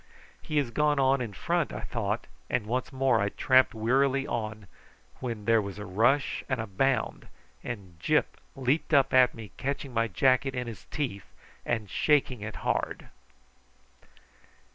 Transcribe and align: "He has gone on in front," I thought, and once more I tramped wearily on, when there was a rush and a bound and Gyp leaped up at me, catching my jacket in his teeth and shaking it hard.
"He 0.41 0.57
has 0.57 0.71
gone 0.71 0.99
on 0.99 1.21
in 1.21 1.31
front," 1.31 1.71
I 1.71 1.81
thought, 1.81 2.25
and 2.49 2.65
once 2.65 2.91
more 2.91 3.21
I 3.21 3.29
tramped 3.29 3.75
wearily 3.75 4.25
on, 4.25 4.65
when 5.19 5.45
there 5.45 5.61
was 5.61 5.77
a 5.77 5.85
rush 5.85 6.43
and 6.49 6.59
a 6.59 6.65
bound 6.65 7.27
and 7.63 7.99
Gyp 7.99 8.25
leaped 8.55 8.95
up 8.95 9.13
at 9.13 9.35
me, 9.35 9.51
catching 9.57 9.93
my 9.93 10.07
jacket 10.07 10.55
in 10.55 10.65
his 10.65 10.85
teeth 10.85 11.31
and 11.67 11.87
shaking 11.87 12.41
it 12.41 12.55
hard. 12.65 13.09